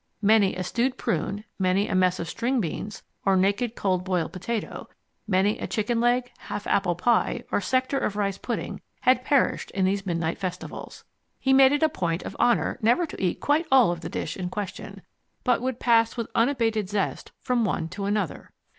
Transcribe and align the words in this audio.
Many 0.23 0.55
a 0.55 0.63
stewed 0.63 0.97
prune, 0.97 1.43
many 1.59 1.87
a 1.87 1.93
mess 1.93 2.19
of 2.19 2.27
string 2.27 2.59
beans 2.59 3.03
or 3.23 3.37
naked 3.37 3.75
cold 3.75 4.03
boiled 4.03 4.31
potato, 4.33 4.89
many 5.27 5.59
a 5.59 5.67
chicken 5.67 6.01
leg, 6.01 6.31
half 6.39 6.65
apple 6.65 6.95
pie, 6.95 7.43
or 7.51 7.61
sector 7.61 7.99
of 7.99 8.15
rice 8.15 8.39
pudding, 8.39 8.81
had 9.01 9.23
perished 9.23 9.69
in 9.75 9.85
these 9.85 10.07
midnight 10.07 10.39
festivals. 10.39 11.03
He 11.39 11.53
made 11.53 11.71
it 11.71 11.83
a 11.83 11.87
point 11.87 12.23
of 12.23 12.35
honour 12.39 12.79
never 12.81 13.05
to 13.05 13.23
eat 13.23 13.41
quite 13.41 13.67
all 13.71 13.91
of 13.91 14.01
the 14.01 14.09
dish 14.09 14.35
in 14.35 14.49
question, 14.49 15.03
but 15.43 15.61
would 15.61 15.79
pass 15.79 16.17
with 16.17 16.31
unabated 16.33 16.89
zest 16.89 17.31
from 17.39 17.63
one 17.63 17.87
to 17.89 18.05
another. 18.05 18.49